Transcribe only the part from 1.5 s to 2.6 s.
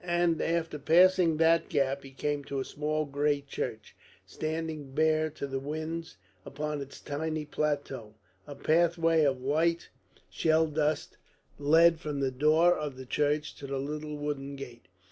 gap he came to